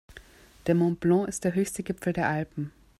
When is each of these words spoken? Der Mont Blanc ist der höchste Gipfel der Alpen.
Der 0.65 0.73
Mont 0.73 0.99
Blanc 0.99 1.27
ist 1.27 1.43
der 1.43 1.53
höchste 1.53 1.83
Gipfel 1.83 2.11
der 2.11 2.27
Alpen. 2.27 2.71